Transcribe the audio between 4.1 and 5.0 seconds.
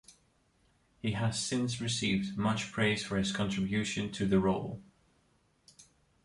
to the role.